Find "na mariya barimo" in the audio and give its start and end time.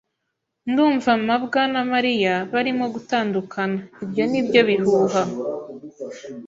1.73-2.85